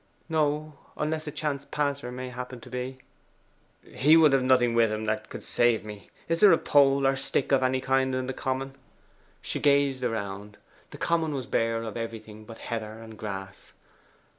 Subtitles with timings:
[0.27, 2.97] 'No; unless a chance passer may happen to be.'
[3.83, 6.09] 'He would have nothing with him that could save me.
[6.27, 8.73] Is there a pole or stick of any kind on the common?'
[9.43, 10.57] She gazed around.
[10.89, 13.73] The common was bare of everything but heather and grass.